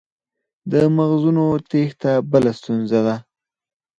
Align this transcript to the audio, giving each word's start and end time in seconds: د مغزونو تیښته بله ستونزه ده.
د 0.71 0.73
مغزونو 0.97 1.45
تیښته 1.69 2.11
بله 2.31 2.51
ستونزه 2.59 2.99
ده. 3.07 3.15